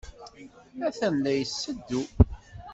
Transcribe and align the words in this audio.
Atan 0.87 1.15
la 1.23 1.31
d-yetteddu. 1.37 2.01